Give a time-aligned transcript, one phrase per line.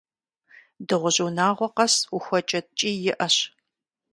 [0.87, 3.35] Дыгъужь унагъуэ къэс ухуэкӏэ ткӏий иӏэщ.